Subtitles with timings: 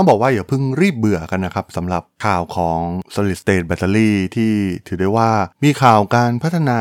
[0.00, 2.80] ต้องบอกว่าอย่าเพิ่งรีบเบื่อกันนะครับสำหรับข่าวของ
[3.14, 4.52] solid state battery ที่
[4.86, 5.30] ถือได้ว่า
[5.64, 6.80] มีข่าวการพัฒนา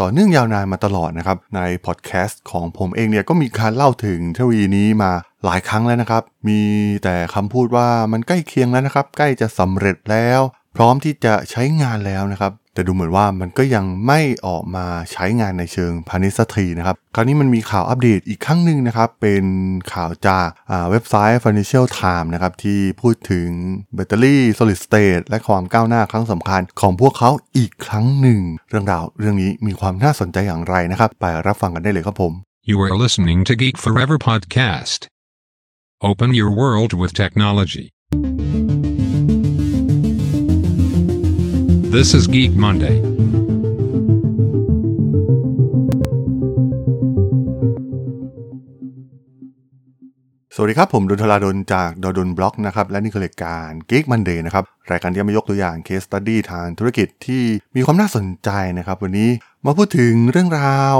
[0.00, 5.12] ต่อเนื่องยาวนานมาตลอดนะครับ ในพอดแคสต์ของผมเองเนี่ยก็มีการเล่าถึงเทคโนโลยีนี้มา
[5.44, 6.60] หลายครั้งแล้วนะครับ มี
[7.04, 10.40] แต่คำพูดว่ามันใกล้เคียงแล้วนะครับ ใกล้จะสำเร็จแล้ว
[10.76, 19.44] พร้อมที่จะใช้งานแล้วนะครับ แต่ดูเหมือนว่ามันก็ยังไม่ออกมาใช้งานในเชิงพาณิชย์ทีนะครับ คราวนี้มันมีข่าวอัปเดตอีกครั้งหนึ่งนะครับ เป็น
[19.92, 20.48] ข่าวจาก
[20.90, 23.48] เว็บไซต์ Financial Times นะครับ ที่พูดถึง
[23.94, 32.32] แบตเตอรี่ solid state และความก้าวหน้าครั้งสำคัญของพวกเขาอีกครั้งหนึ่ง เรื่องราวเรื่องนี้มีความน่าสนใจอย่างไรนะครับ ไปรับฟังกันได้เลยครับผม
[32.70, 35.00] You are listening to Geek Forever podcast.
[36.10, 37.86] Open your world with technology.
[41.98, 42.96] This is Geek Monday.
[50.54, 57.42] สวัสดีครับ ผมดล ธราดล จาก ด.ดล็อกนะครับ และนี่คือรายการ Geek Monday นะครับ รายการที่มายกตัวอย่าง case study ทางธุรกิจที่
[57.76, 59.30] มีความน่าสนใจนะครับ วันนี้
[59.64, 60.96] มาพูดถึงเรื่องราว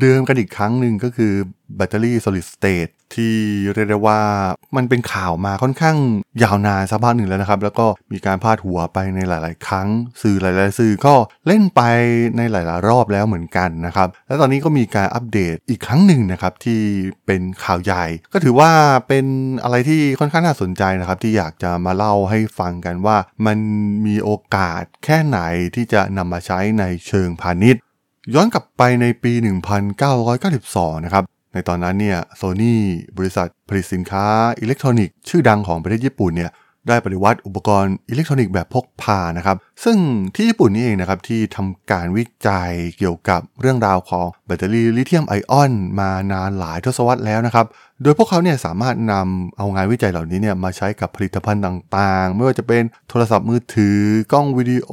[0.00, 1.32] เดิมๆกันอีกครั้งหนึ่งก็คือ
[1.76, 3.34] แบตเตอรี่ solid state ที่
[3.74, 4.20] เรียกได้ว่า
[4.76, 5.96] มันเป็นข่าวมาค่อนข้าง
[6.42, 9.88] ยาวนานสักพักหนึ่งแล้วนะครับ แล้วก็มีการพาดหัวไปในหลาย ๆ ครั้ง
[10.22, 11.14] สื่อหลาย ๆ สื่อก็
[11.46, 11.80] เล่นไป
[12.36, 16.80] ในหลาย ๆ รอบแล้วเหมือนกันนะครับ และตอนนี้ก็มีการอัปเดตอีกครั้งหนึ่งนะครับที่
[17.26, 18.70] เป็นข่าวใหญ่ ก็ถือว่า
[19.08, 19.26] เป็น
[19.62, 23.16] อะไรที่ค่อนข้างน่าสนใจนะครับ ที่อยากจะมาเล่าให้ฟังกันว่า
[23.46, 23.58] มัน
[24.06, 25.38] มีโอกาสแค่ไหน
[25.74, 27.80] ที่จะนำมาใช้ในเชิงพาณิชย์
[28.34, 29.32] ย้อนกลับไปในปี
[29.98, 32.82] 1992 นะครับ ในตอนนั้นเนี่ยโซนี่
[33.18, 34.26] บริษัทผลิตสินค้า
[34.60, 36.52] อิเล็กทรอนิกส์ชื่อดังของประเทศญี่ปุ่นเนี่ย
[36.88, 39.96] ได้ปฏิวัติอุปกรณ์อิเล็กทรอนิกส์แบบพกพานะครับ ซึ่ง
[40.34, 47.66] ที่ญี่ปุ่นนี่เองนะครับที่ทำการวิจัยเกี่ยวกับเรื่องราวของแบตเตอรี่ลิเธียมไอออนมานานหลายทศวรรษแล้วนะครับ
[48.02, 54.00] โดยพวกเขาเนี่ยสามารถนำเอางานวิจัยเหล่านี้เนี่ยมาใช้กับผลิตภัณฑ์ต่างๆ ไม่ว่าจะเป็นโทรศัพท์มือถือ
[54.32, 54.92] กล้องวิดีโอ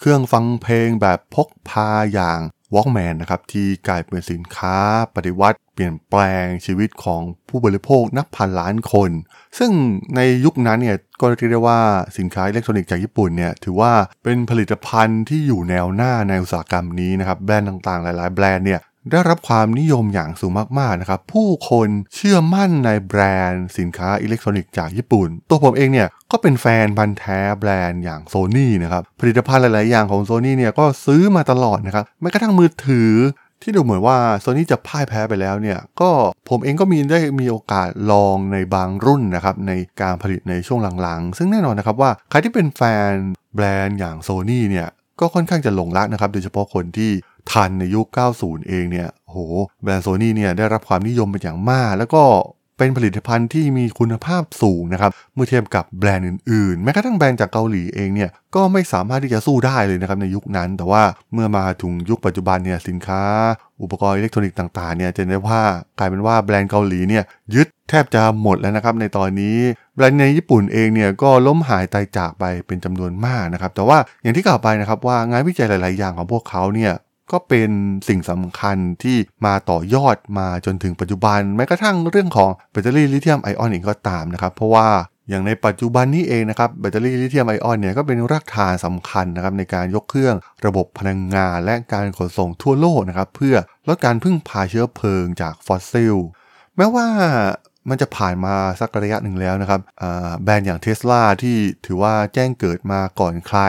[0.00, 2.40] เครื่องฟังเพลงแบบพกพาอย่าง
[2.74, 4.76] Walkman นะครับที่กลายเป็นสินค้า
[5.14, 9.10] ปฏิวัติ เปลี่ยนแปลงชีวิตของผู้บริโภคนับพันล้านคน
[9.58, 9.70] ซึ่ง
[10.16, 11.80] ในยุคนั้นเนี่ยก็เรียกได้ว่า
[12.18, 13.92] สินค้าอิเล็กทรอนิกส์จากญี่ปุ่นเนี่ยถือว่า
[14.24, 18.80] เป็นผลิตภัณฑ์ที่อยู่แนวหน้าในอุตสาหกรรมนี้นะครับแบรนด์ต่างๆ หลาย ๆ แบรนด์เนี่ย
[19.12, 33.12] ได้รับความนิยมอย่างสูงมากๆนะครับ ผู้คนเชื่อมั่นในแบรนด์สินค้าอิเล็กทรอนิกส์จากญี่ปุ่น ตัวผมเองเนี่ยก็เป็นแฟนพันแท้แบรนด์อย่างโซนี่นะครับ ผลิตภัณฑ์หลาย ๆ อย่างของโซนี่เนี่ยก็ซื้อมาตลอดนะครับแม้กระทั่งมือถือ
[33.62, 36.10] ที่ดูเหมือนว่าโซนี่จะพ่ายแพ้ไปแล้วเนี่ยก็
[36.48, 43.10] ผมเองก็มีได้มีโอกาสลองในบางรุ่นนะครับในการผลิตในช่วงหลังๆ ซึ่งแน่นอนนะครับว่าใครที่เป็นแฟน
[43.54, 44.88] แบรนด์อย่างโซนี่เนี่ย
[45.20, 47.10] ก็ค่อนข้างจะหลงรักนะครับโดยเฉพาะคนที่
[47.52, 48.06] ทันในยุค
[48.38, 49.36] 90 เองเนี่ยโห
[49.82, 52.22] แบรนด์โซนี่เนี่ยได้รับความนิยมเป็นอย่างมาก แล้วก็
[52.80, 63.22] เป็นผลิตภัณฑ์ที่มีคุณภาพสูงนะครับ เมื่อเทียบกับแบรนด์อื่นๆ แม้กระทั่งแบรนด์จากเกาหลีเองเนี่ยก็ไม่สามารถที่จะสู้ได้เลยนะครับในยุคนั้น แต่ว่าเมื่อมาถึงยุคปัจจุบันเนี่ยสินค้า
[63.82, 65.60] อุปกรณ์อิเล็กทรอนิกส์ต่างๆเนี่ยจะได้ว่า
[65.98, 69.56] กลายเป็นว่าแบรนด์เกาหลีเนี่ยยึดแทบจะหมดแล้วนะครับในตอนนี้
[69.96, 76.92] แบรนด์ในญี่ปุ่นเองเนี่ยก็ล้มหายตายจากไปเป็นจำนวนมากนะครับแต่ว่าอย่างที่กล่าวไปนะครับว่างานวิจัยหลาย ๆ อย่างของพวกเขาเนี่ย
[77.32, 77.70] ก็เป็น
[78.08, 79.16] สิ่งสำคัญที่
[79.46, 84.88] มาต่อยอดมาจนถึงปัจจุบัน แม้กระทั่งเรื่องของแบตเตอรี่ลิเธียมไอออนเองก็ตามนะครับ เพราะว่า
[85.30, 90.34] อย่างในปัจจุบันนี้เองนะครับแบตเตอรี่ลิเธียมไอออนเนี่ยก็เป็นรากฐานสำคัญนะครับในการยกเครื่อง
[90.66, 93.56] ระบบพลังงาน และการขนส่งทั่วโลกนะครับเพื่อ
[93.88, 96.16] ลดการพึ่งพาเชื้อเพลิงจากฟอสซิล
[96.76, 97.06] แม้ว่า
[97.88, 99.80] มันจะผ่านมาสักระยะหนึ่งแล้วนะครับ
[100.42, 101.56] แบรนด์อย่างเทสลาที่
[101.86, 103.60] ถือว่าแจ้งเกิดมาก่อนใคร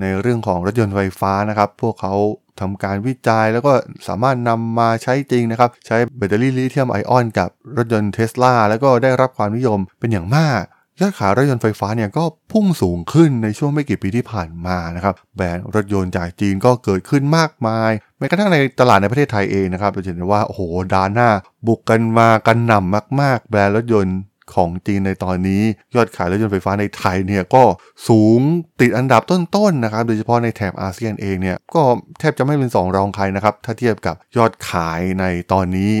[0.00, 2.14] ในเรื่องของรถยนต์ไฟฟ้านะครับ พวกเขา
[2.60, 3.72] ทำการวิจัยแล้วก็
[4.08, 10.62] สามารถนำมาใช้จริงนะครับ ใช้แบตเตอรี่ลิเธียมไอออนกับรถยนต์เทสลาแล้วก็ได้รับความนิยมเป็นอย่างมาก
[11.00, 20.60] ยอดขายรถยนต์ไฟฟ้าเนี่ยก็พุ่งสูงขึ้นในช่วงไม่กี่ปีที่ผ่านมานะครับแบรนด์รถยนต์จากจีนก็เกิดขึ้นมากมายแม้กระทั่งในตลาดในประเทศไทยเองนะครับเราจะเห็นว่าโอ้โห
[20.94, 21.28] ดาน่า
[21.66, 24.16] บุกกันมากันหนำมาก ๆ แบรนด์รถยนต์
[24.54, 25.62] ของจีนในตอนนี้
[25.94, 27.62] ยอดขายรถยนต์ไฟฟ้าในไทยเนี่ยก็
[28.08, 28.40] สูง
[28.80, 31.82] ติดอันดับต้นๆนนะครับโดยเฉพาะในแถบอาเซียนเองเนี่ยก็
[32.18, 35.92] แทบจะไม่เป็นสองรองใครนะครับถ้าเทียบกับยอดขายในตอนนี้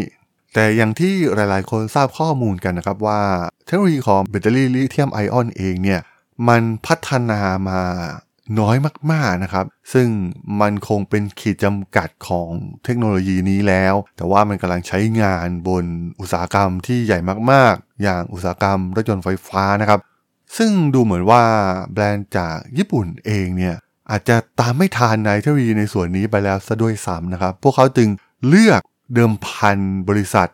[0.54, 3.20] แต่อย่างที่หลายๆ คนทราบข้อมูลกันนะครับว่า
[3.66, 6.00] เทคโนโลยีของแบตเตอรี่ลิเธียมไอออนเองเนี่ย
[6.48, 7.80] มันพัฒนามา
[8.60, 8.76] น้อย
[9.12, 10.08] มากๆนะครับ ซึ่ง
[10.60, 12.50] มันคงเป็นขีดจำกัดของ
[12.84, 15.84] เทคโนโลยีนี้แล้ว แต่ว่ามันกำลังใช้งานบน
[16.20, 17.18] อุตสาหกรรมที่ใหญ่
[17.52, 20.00] มากๆ อย่างอุตสาหกรรมรถยนต์ไฟฟ้านะครับ
[20.56, 21.42] ซึ่งดูเหมือนว่า
[21.92, 23.76] แบรนด์จากญี่ปุ่นเองเนี่ย
[24.10, 28.08] อาจจะตามไม่ทันในเทคโนโลยีในส่วนนี้ไปแล้วซะด้วยซ้ำนะครับ พวกเขาจึง
[28.48, 28.80] เลือก
[29.14, 30.48] เดิมพันบริษัท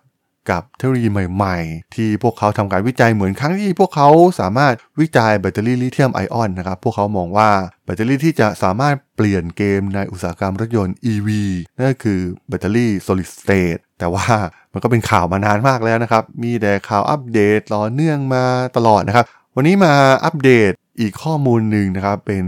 [0.50, 4.08] กับเทคโนโลยีใหม่ๆ ที่พวกเขาทำการวิจัยเหมือนครั้งที่พวกเขา
[4.40, 7.50] สามารถวิจัยแบตเตอรี่ลิเธียมไอออนนะครับ พวกเขามองว่า
[7.84, 11.28] แบตเตอรี่ที่จะสามารถเปลี่ยนเกมในอุตสาหกรรมรถยนต์ EV
[11.76, 14.26] นั่นก็คือแบตเตอรี่ solid state แต่ว่า
[14.72, 18.44] มันก็เป็นข่าวมานานมากแล้วนะครับ มีแต่ข่าวอัปเดตต่อเนื่องมา
[18.76, 19.26] ตลอดนะครับ
[19.56, 19.94] วันนี้มา
[20.24, 22.44] อัปเดตอีกข้อมูลหนึ่งนะครับ เป็น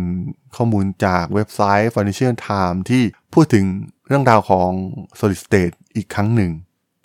[0.56, 3.02] ข้อมูลจากเว็บไซต์ Financial Times ที่
[3.34, 3.64] พูดถึง
[4.06, 4.70] เรื่องราวของ
[5.18, 6.52] solid state อีกครั้งหนึ่ง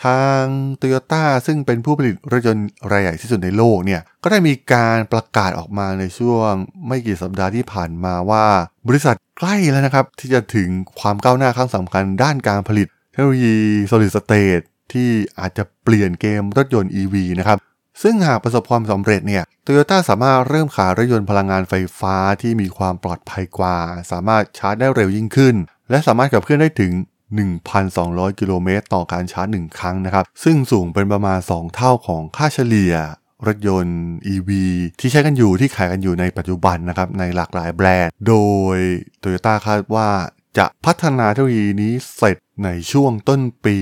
[0.06, 0.42] ทาง
[0.80, 6.52] Toyota ซึ่งเป็นผู้ผลิตรถยนต์รายใหญ่ที่สุดในโลกเนี่ยก็ได้มีการประกาศออกมาในช่วง
[6.86, 8.46] ไม่กี่สัปดาห์ที่ผ่านมาว่า
[8.88, 10.68] บริษัทใกล้แล้วนะครับ ที่จะถึง
[11.00, 13.56] ความก้าวหน้าครั้งสำคัญด้านการผลิตเทคโนโลยี
[13.90, 17.58] solid state ที่อาจจะเปลี่ยนเกมรถยนต์ EV นะครับ
[18.02, 23.76] ซึ่งหากประสบความสำเร็จเนี่ยโตโยต้าสามารถเริ่มขายรถยนต์พลังงานไฟฟ้าที่มีความปลอดภัยกว่า
[24.10, 25.54] สามารถชาร์จได้เร็วยิ่งขึ้น
[25.90, 26.92] และสามารถขับเคลื่อนได้ถึง
[27.82, 32.94] 1,200 กิโลเมตรต่อการชาร์จ 1 ครั้งนะครับ ซึ่งสูงเป็นประมาณ 2 เท่าของค่าเฉลี่ย
[33.46, 34.00] รถยนต์
[34.32, 34.50] EV
[35.00, 38.34] ที่ใช้กันอยู่ที่ขายกันอยู่ในปัจจุบันนะครับในหลากหลายแบรนด์ โด
[38.74, 38.76] ย
[39.22, 40.08] Toyota คาดว่า
[40.58, 43.76] จะพัฒนาเทคโนโลยีนี้เสร็จในช่วงต้นปี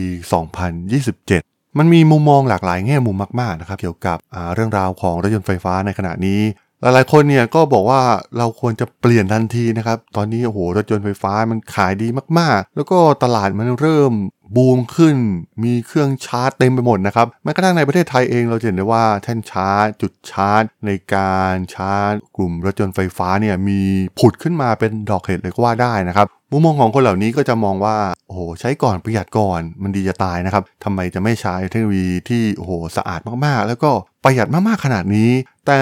[0.87, 4.19] 2027มันมีมุมมองหลากหลายแง่มุมมากๆนะครับเกี่ยวกับ
[4.54, 6.40] เรื่องราวของรถยนต์ไฟฟ้าในขณะนี้
[6.81, 8.00] หลายๆคนเนี่ยก็บอกว่า
[8.38, 12.08] เราควรจะเปลี่ยนทันทีนะครับ ตอนนี้โอ้โหรถยนต์ไฟฟ้ามันขายดี
[12.38, 14.12] มากๆ แล้วก็ตลาดมันเริ่ม
[14.56, 15.17] บูมขึ้น
[15.64, 23.81] มีเครื่องชาร์จเต็มไปหมดนะครับแม้กระทั่งในประเทศไทยเองเราเห็นได้ว่าแท่นชาร์จ จุดชาร์จ ในการชาร์จ กลุ่มรถยนต์ไฟฟ้าเนี่ยมี
[24.19, 27.96] ผุดขึ้นมาเป็นดอกเห็ดเลยก็ว่าได้นะครับมุมมองของคนเหล่านี้ก็จะมองว่า
[28.26, 33.90] โอ้โหใช้ก่อนประหยัดก่อนมันดีจะตายนะครับทำไมจะไม่ใช้เทคโนโลยีที่โอ้โหสะอาดมากๆ แล้วก็
[34.25, 35.31] ประหยัดมากๆขนาดนี้
[35.67, 35.78] แต่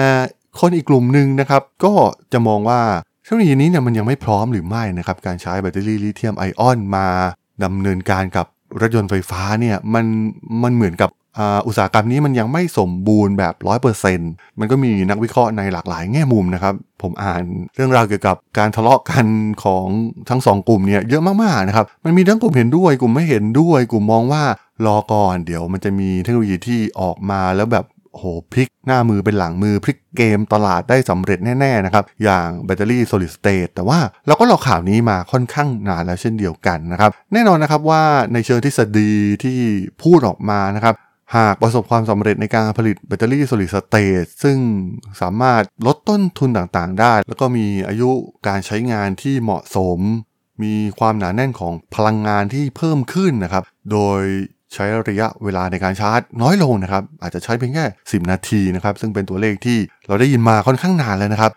[0.59, 1.93] คนอีกกลุ่มหนึ่งนะครับ ก็
[2.33, 2.81] จะมองว่า
[3.23, 7.07] เทคโนโลยีนี้เนี่ยมันยังไม่พร้อมหรือไม่นะครับการใช้แบตเตอรี่ลิเธียมไอออนมา
[7.63, 8.45] ดำเนินการกับ
[8.81, 10.05] รถยนต์ไฟฟ้าเนี่ยมัน
[10.63, 11.11] มันเหมือนกับ
[11.67, 13.53] อุตสาหกรรมนี้มันยังไม่สมบูรณ์แบบ
[14.07, 17.43] 100%มันก็มีนักวิเคราะห์ในหลากหลายแง่มุมนะครับ ผมอ่าน
[17.75, 19.25] เรื่องราวเกี่ยวกับการทะเลาะกัน
[19.63, 19.85] ของ
[20.29, 24.43] ทั้งสองกลุ่มเนี่ยเยอะมากๆนะครับ มันมีทั้งกลุ่มเห็นด้วยกลุ่มไม่เห็นด้วย กลุ่มมองว่า
[24.85, 27.85] รอก่อน เดี๋ยวมันจะมีเทคโนโลยีที่ออกมาแล้วแบบ
[28.17, 38.03] โหพลิกหน้ามือเป็นหลังมือพลิกเกมตลาดได้สำเร็จแน่ๆนะครับ อย่างแบตเตอรี่ solid state แต่ว่าเราก็รอข่าวนี้มาค่อนข้างนานแล้วเช่นเดียวกันนะครับ แน่นอนนะครับว่า
[38.33, 39.13] ในเชิงทฤษฎี
[39.43, 39.59] ที่
[40.03, 40.95] พูดออกมานะครับ
[41.35, 44.57] หากประสบความสำเร็จในการผลิตแบตเตอรี่ solid state ซึ่ง
[45.21, 48.09] สามารถลดต้นทุนต่างๆได้ แล้วก็มีอายุ
[48.47, 49.99] การใช้งานที่เหมาะสม
[50.63, 54.21] มีความหนาแน่นของพลังงานที่เพิ่มขึ้นนะครับ โดย
[54.75, 59.77] ใช้ระยะเวลาในการชาร์จน้อยลงนะครับ อาจจะใช้เพียงแค่ 10 นาทีนะครับ ซึ่งเป็นตัวเลขที่
[60.07, 61.51] เราได้ยินมาค่อนข้างนานแล้วนะครับ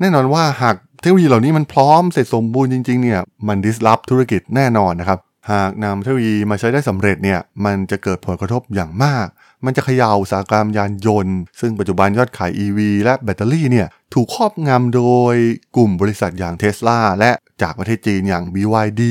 [0.00, 5.18] แน่นอนว่าหากเทคโนโลยีเหล่านี้มันพร้อมเสร็จสมบูรณ์จริงๆเนี่ยมันดิสลอฟธุรกิจแน่นอนนะครับ
[5.50, 9.26] หากนำเทคโนโลยีมาใช้ได้สำเร็จเนี่ยมันจะเกิดผลกระทบอย่างมาก
[9.64, 15.34] มันจะเขย่าอุตสาหกรรมยานยนต์ ซึ่งปัจจุบันยอดขาย EV และแบตเตอรี่เนี่ยถูกครอบงำโดย
[15.76, 17.30] กลุ่มบริษัทอย่างเท s l a และ
[17.62, 19.02] จากประเทศจีนอย่าง BYD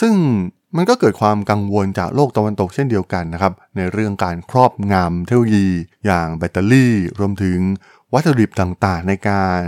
[0.00, 0.14] ซึ่ง
[0.76, 5.68] มันก็เกิดความกังวลจากโลกตะวันตกเช่นเดียวกันนะครับ ในเรื่องการครอบงำเทคโนโลยี
[6.06, 7.58] อย่างแบตเตอรี่ รวมถึง
[8.12, 9.60] วัตถุดิบต่างๆ ในการ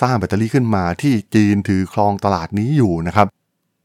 [0.00, 3.26] สร้างแบตเตอรี่ขึ้นมาที่จีนถือครองตลาดนี้อยู่นะครับ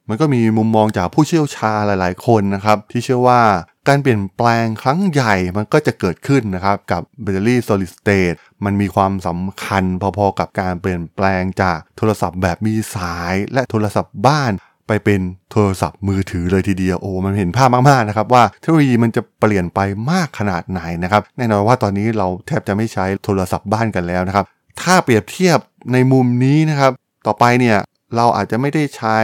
[0.09, 3.41] มันก็มีมุมมองจากผู้เชี่ยวชาญหลาย ๆ คนนะครับ ที่เชื่อว่า
[3.87, 14.51] การเปลี่ยนแปลงครั้งใหญ่มันก็จะเกิดขึ้นนะครับกับแบตเตอรี่ solid state มันมีความสำคัญพอๆกับการเปลี่ยนแปลงจากโทรศัพท์แบบมีสายและโทรศัพท์บ้าน
[14.87, 19.79] ไปเป็นโทรศัพท์มือถือเลยทีเดียวโอ้มันเห็นภาพมากๆนะครับว่าเทคโนโลยีมันจะเปลี่ยนไป
[20.11, 24.45] มากขนาดไหนนะครับแน่นอนว่าตอนนี้เราแทบจะไม่ใช้โทรศัพท์บ้านกันแล้วนะครับ
[24.81, 25.59] ถ้าเปรียบเทียบ
[25.93, 26.91] ในมุมนี้นะครับ
[27.27, 27.77] ต่อไปเนี่ย
[28.15, 29.17] เราอาจจะไม่ได้ใช้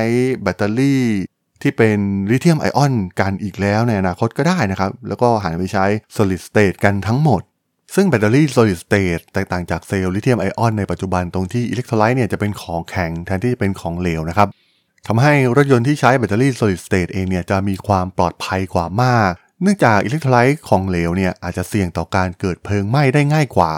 [0.44, 1.04] แบตเตอรี่
[1.62, 1.98] ที่เป็น
[2.30, 7.42] ลิเธียมไอออนกันอีกแล้วในอนาคตก็ได้นะครับ แล้วก็หันไปใช้ solid state กันทั้งหมด
[7.96, 14.48] ซึ่งแบตเตอรี่ solid state แตกต่างจากเซลล์ลิเธียมไอออนในปัจจุบันตรงที่อิเล็กโทรไลต์เนี่ยจะเป็นของแข็งแทนที่จะเป็นของเหลวนะครับ
[15.08, 19.32] ทำให้รถยนต์ที่ใช้แบตเตอรี่ solid state เองเนี่ยจะมีความปลอดภัยกว่ามาก
[19.62, 23.74] เนื่องจากอิเล็กโทรไลต์ของเหลวเนี่ยอาจจะเสี่ยงต่อการเกิดเพลิงไหม้ได้ง่ายกว่า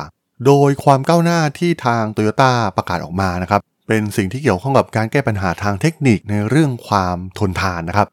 [0.45, 8.07] โดยความก้าวหน้าที่ทางโตโยต้าประกาศออกมานะครับเป็นสิ่งที่เกี่ยวข้องกับการแก้ปัญหาทางเทคนิคในเรื่องความทนทานนะครับ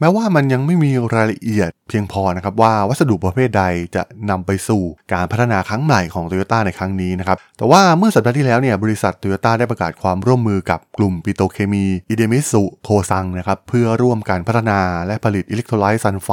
[0.00, 3.64] แม้ว่ามันยังไม่มีรายละเอียดเพียงพอนะครับว่าวัสดุประเภทใด
[3.96, 16.28] จะนำไปสู่การพัฒนาครั้งใหม่ของโตโยต้าในครั้งนี้นะครับแต่ว่าเมื่อสัปดาห์ที่แล้วเนี่ยบริษัทโตโยต้าได้ประกาศความร่วมมือกับกลุ่มปิโตรเคมีอิเดมิตสึโคซังนะครับเพื่อร่วมการพัฒนาและผลิตอิเล็กโทรไลต์ซัลไฟด์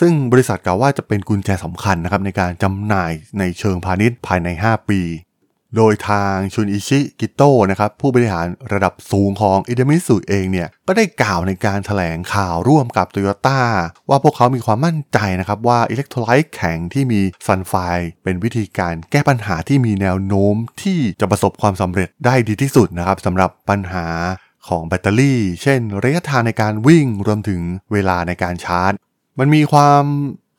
[0.00, 5.00] ซึ่งบริษัทกล่าวว่าจะเป็นกุญแจสำคัญนะครับในการจำหน่ายในเชิงพาณิชย์ภายใน 5 ปี
[5.76, 13.60] โดยทางชุนอิชิกิโตะนะครับผู้บริหารระดับสูงของอิเดมิตสึเองเนี่ยก็ได้กล่าวในการแถลงข่าวร่วมกับโตโยต้า
[14.08, 17.74] ว่าพวกเขามีความมั่นใจนะครับว่าอิเล็กโทรไลต์แข็งที่มีซัลไฟด์
[18.24, 24.06] เป็นวิธีการแก้ปัญหาที่มีแนวโน้มที่จะประสบความสำเร็จได้ดีที่สุดนะครับสำหรับปัญหา
[24.68, 27.60] ของแบตเตอรี่ เช่น ระยะทางในการวิ่งรวมถึง
[27.92, 28.92] เวลาในการชาร์จ
[29.38, 30.04] มันมีความ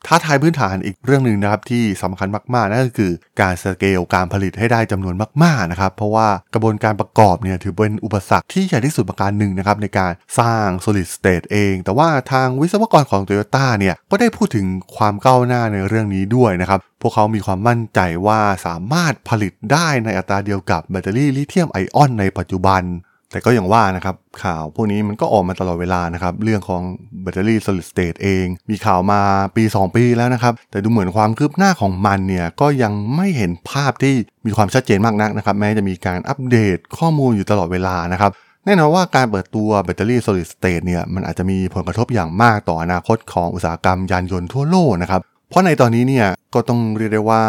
[0.06, 14.66] ท้าทายพื้นฐานอีกเรื่องหนึ่งนะครับที่สำคัญมากๆ นั่นก็คือการสเกลการผลิตให้ได้จำนวนมากๆนะครับเพราะว่ากระบวนการประกอบเนี่ยถือเป็นอุปสรรคที่ใหญ่ที่สุดประการหนึ่งนะครับในการสร้าง solid state เอง แต่ว่าทางวิศวกรของ Toyota เนี่ยก็ได้พูดถึง
[14.96, 22.82] ความก้าวหน้าในเรื่องนี้ด้วยนะครับพวกเขามีความมั่นใจว่าสามารถผลิตได้ในอัตราเดียวกับแบตเตอรี่ลิเธียมไอออนในปัจจุบัน
[23.32, 26.82] แต่ก็อย่างว่านะครับข่าวพวกนี้มันก็ออกมาตลอดเวลานะครับ เรื่องของ
[27.22, 29.20] แบตเตอรี่ solid state เอง มีข่าวมา
[29.56, 34.14] ปี 2 ปีแล้วนะครับ แต่ดูเหมือนความคืบหน้าของมันเนี่ย ก็ยังไม่เห็นภาพที่
[34.46, 38.30] มีความชัดเจนมากนักนะครับ แม้จะมีการอัปเดตข้อมูลอยู่ตลอดเวลานะครับ
[38.66, 47.44] แน่นอนว่าการเปิดตัวแบตเตอรี่ solid state เนี่ยมันอาจจะมีผลกระทบอย่างมากต่ออนาคตของอุตสาหกรรมยานยนต์ทั่วโลกนะครับ เพราะในตอนนี้เนี่ยก็ต้องเรียกได้ว่า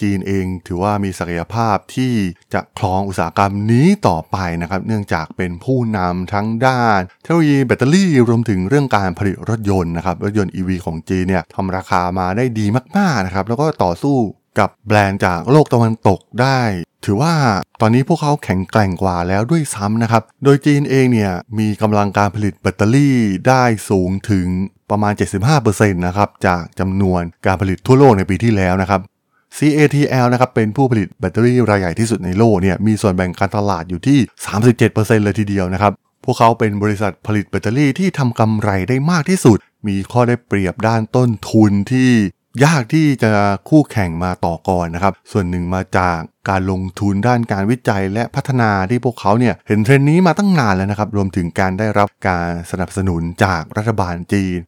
[0.00, 2.12] จีนเองถือว่ามีศักยภาพที่
[2.54, 14.16] จะครองอุตสาหกรรมนี้ต่อไปนะครับ เนื่องจากเป็นผู้นำทั้งด้านเทคโนโลยีแบตเตอรี่รวมถึงเรื่องการผลิตรถยนต์นะครับ รถยนต์ EV ของจีนเนี่ยทำราคามาได้ดีมากๆนะครับ แล้วก็ต่อสู้
[14.58, 16.60] กับแบรนด์จากโลกตะวันตกได้
[17.04, 17.34] ถือว่า
[17.80, 23.16] ตอนนี้พวกเขาแข็งแกร่งกว่าแล้วด้วยซ้ำนะครับ โดยจีนเองเนี่ยมีกำลังการผลิตแบตเตอรี่
[23.48, 24.46] ได้สูงถึง
[24.90, 25.12] ประมาณ
[25.54, 29.00] 75%นะครับจากจำนวนการผลิตทั่วโลกในปีที่แล้วนะครับ
[29.58, 34.18] CATL นะครับเป็นผู้ผลิตแบตเตอรี่รายใหญ่ที่สุดในโลกเนี่ยมีส่วนแบ่งการตลาดอยู่ที่
[34.72, 35.92] 37%เลยทีเดียวนะครับ
[36.24, 42.10] พวกเขาเป็นบริษัทผลิตแบตเตอรี่ที่ทำกำไรได้มากที่สุด มีข้อได้เปรียบด้านต้นทุนที่
[42.64, 43.32] ยากที่จะ
[43.68, 54.58] คู่แข่งมาต่อก่อนนะครับ ส่วนหนึ่งมาจากการลงทุนด้านการวิจัยและพัฒนาที่พวกเขาเนี่ยเห็นเทรนด์นี้มาตั้งนานแล้วนะครับ รวมถึงการได้รับการสนับสนุนจากรัฐบาลจีน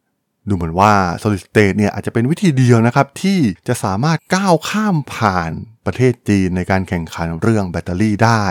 [0.49, 3.39] ดูเหมือนว่า solid state เนี่ยอาจจะเป็นวิธีเดียวนะครับ ที่
[3.69, 5.51] จะสามารถก้าวข้ามผ่าน
[5.87, 8.45] ประเทศจีนในการแข่งขันเรื่องแบตเตอรี่ได้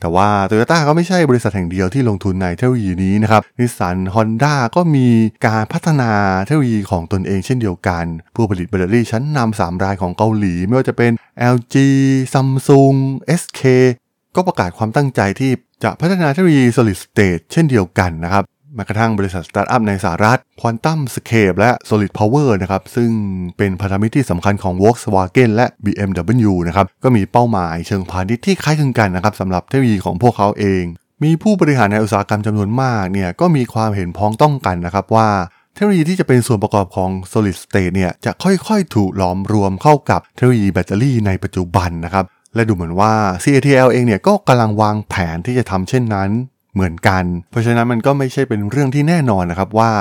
[0.00, 5.08] แต่ว่า t o y ยต้ก็ไม่ใช่บริษัทแห่งเดียวที่ลงทุนในเทคโนโลยีนี้นะครับนิสสันฮอนด้าก็มี
[5.46, 6.12] การพัฒนา
[6.44, 11.12] เทคโนโลยีของตนเองเช่นเดียวกัน ผู้ผลิตแบตเตอรี่ชั้นนำ3รายของเกาหลี ไม่ว่าจะเป็น
[11.54, 11.74] LG
[12.34, 12.96] Samsung
[13.40, 13.60] SK
[14.36, 15.50] ก็ประกาศความตั้งใจที่
[15.84, 18.44] จะพัฒนาเทคโนโลยี solid state เช่นเดียวกันนะครับ
[18.74, 23.10] แม้กระทั่งบริษัทสตาร์ทอัพในสหรัฐ QuantumScape และ Solid Power นะครับ ซึ่ง
[23.56, 30.84] เป็นพันธมิตรที่สำคัญของ Volkswagen และ BMW นะครับ ก็มีเป้าหมายเชิงพาณิชย์ที่คล้ายคลึงกันนะครับสำหรับเทคโนโลยีของพวกเขาเอง
[31.22, 35.28] มีผู้บริหารในอุตสาหกรรมจำนวนมากเนี่ยก็มีความเห็นพ้องต้องกันนะครับว่า
[35.74, 43.12] เทคโนโลยีที่จะเป็นส่วนประกอบของ solid state เนี่ยจะค่อยๆ ถูกหลอมรวมเข้ากับเทคโนโลยีแบตเตอรี่ในปัจจุบันนะครับ และดูเหมือนว่า
[43.42, 46.30] CATL เองเนี่ยก็กำลังวางแผนที่จะทำเช่นนั้น
[46.74, 49.92] เหมือนกัน เพราะฉะนั้นมันก็ไม่ใช่เป็นเรื่องที่แน่นอนนะครับว่า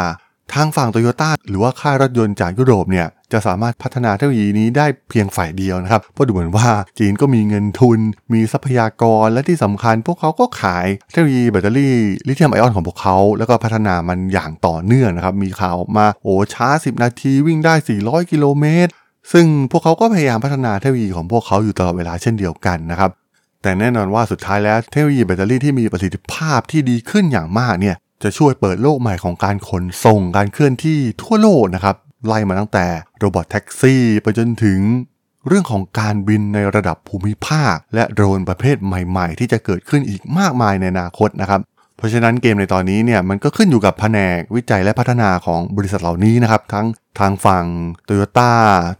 [0.53, 7.99] ทางฝั่งโตโยต้าหรือว่าค่ายรถยนต์จากยุโรปเนี่ยจะสามารถพัฒนาเทคโนโลยีนี้ได้เพียงฝ่ายเดียวนะครับ เพราะดูเหมือนว่าจีนก็มีเงินทุน
[8.33, 11.95] มีทรัพยากรและที่สำคัญ พวกเขาก็ขายเทคโนโลยีแบตเตอรี่
[12.27, 18.91] ลิเธียมไอออนของพวกเขา แล้วก็พัฒนามันอย่างต่อเนื่องนะครับ มีข่าวมาโอ้ช้า 10 นาทีวิ่งได้ 400 กิโลเมตร
[19.31, 23.11] ซึ่งพวกเขาก็พยายามพัฒนาเทคโนโลยีของพวกเขาอยู่ตลอดเวลาเช่นเดียวกันนะครับ
[23.63, 31.95] แต่แน่นอนว่าสุดท้ายแล้วเทคโนโลยีแบตเตอรี่ที่มีประสิทธิภาพที่ดีขึ้นอย่างมากเนี่ยจะช่วยเปิดโลกใหม่ของการขนส่งการเคลื่อนที่ทั่วโลกนะครับ
[32.27, 32.85] ไล่มาตั้งแต่
[33.19, 34.79] โรบอทแท็กซี่ไปจนถึง
[35.47, 41.59] เรื่องของการบินในระดับภูมิภาค และโดรนประเภทใหม่ ๆ ที่จะเกิดขึ้นอีกมากมายในอนาคตนะครับ
[41.97, 46.85] เพราะฉะนั้นเกมในตอนนี้เนี่ยมันก็ขึ้นอยู่กับแผนกวิจัยและพัฒนาของบริษัทเหล่านี้นะครับ ทั้ง
[47.19, 47.65] ทางฝั่ง
[48.05, 48.51] โตโยต้า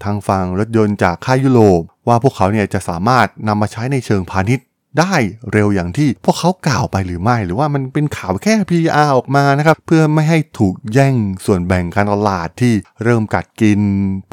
[0.03, 4.65] ทางฝั่งรถยนต์จากค่ายยุโรปว่าพวกเขาเนี่ยจะสามารถนำมาใช้ในเชิงพาณิชย์
[5.00, 5.15] ได้
[5.51, 12.73] เร็วอย่างที่พวกเขากล่าวไปหรือไม่ หรือว่ามันเป็นข่าวแค่ PR ออกมานะครับ เพื่อไม่ให้ถูกแย่งส่วนแบ่งการตลาดที่
[13.03, 13.79] เริ่มกัดกิน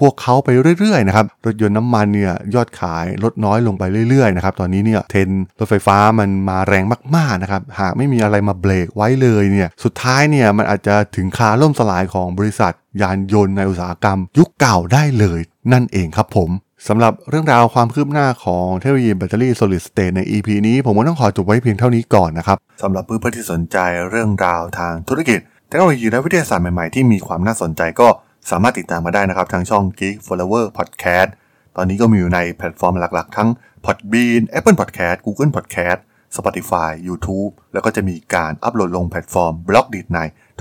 [0.01, 0.49] พวกเขาไป
[0.79, 6.85] เรื่อยๆนะครับรถยนต์น้ำมันเนี่ยยอดขายลดน้อยลงไปเรื่อยๆนะครับตอนนี้เนี่ยเทรนรถไฟฟ้ามันมาแรง
[7.17, 15.41] มากๆนะครับหากไม่มีอะไรมาเบรกไว้เลยเนี่ยสุดท้ายเนี่ยมันอาจจะถึงคาล่มสลายของบริษัท ยานยนต์ในอุตสาหกรรม ยุคเก่าได้เลย
[15.73, 16.51] นั่นเองครับผม
[16.89, 23.77] สำหรับเรื่องราวความคืบหน้าของเทคโนโลยีแบตเตอรี่ solid state ใน EP นี้ ผมก็ต้องขอจบไว้เพียงเท่านี้ก่อนนะครับสำหรับเพื่อนๆที่สนใจ
[24.11, 28.09] เรื่องราวทางธุรกิจ เทคโนโลยีและวิทยาศาสตร์ใหม่ๆ ที่มีความน่าสนใจก็
[28.51, 31.29] สามารถติดตามมาได้นะครับ ทางช่อง Geek Forever Podcast
[31.77, 33.49] ตอนนี้ก็มีอยู่ในแพลตฟอร์มหลักๆ ทั้ง
[33.85, 35.99] Podbean Apple Podcast Google Podcast
[36.37, 40.19] Spotify YouTube แล้วก็จะมีการอัปโหลดลงแพลตฟอร์ม Blockdit ใน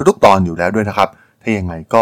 [0.09, 1.09] ทุกๆ ตอนอยู่แล้วด้วยนะครับ
[1.41, 2.01] ถ้ายังไงก็